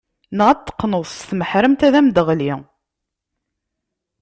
[0.37, 2.53] Neɣ ad t-teqqneḍ s tmeḥremt ad am-d-teɣli.